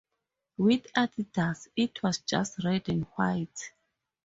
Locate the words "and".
2.89-3.03